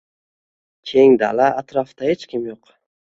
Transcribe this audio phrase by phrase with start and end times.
[0.91, 2.73] Keng dala, atrofda hech kim yoʻq.